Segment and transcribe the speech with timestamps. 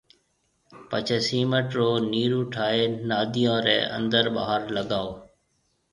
[0.89, 5.09] پڇيَ سيمنٽ رو نيِرو ٺائيَ ناديون رَي اندر ٻاھر لگائو